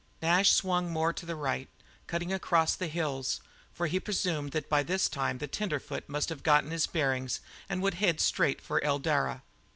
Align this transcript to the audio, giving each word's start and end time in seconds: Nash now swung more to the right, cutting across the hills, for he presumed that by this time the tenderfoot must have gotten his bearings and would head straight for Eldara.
Nash 0.19 0.47
now 0.51 0.57
swung 0.57 0.91
more 0.91 1.13
to 1.13 1.27
the 1.27 1.35
right, 1.35 1.69
cutting 2.07 2.33
across 2.33 2.73
the 2.75 2.87
hills, 2.87 3.39
for 3.71 3.85
he 3.85 3.99
presumed 3.99 4.51
that 4.51 4.67
by 4.67 4.81
this 4.81 5.07
time 5.07 5.37
the 5.37 5.45
tenderfoot 5.45 6.09
must 6.09 6.29
have 6.29 6.41
gotten 6.41 6.71
his 6.71 6.87
bearings 6.87 7.39
and 7.69 7.83
would 7.83 7.93
head 7.93 8.19
straight 8.19 8.61
for 8.61 8.83
Eldara. 8.83 9.43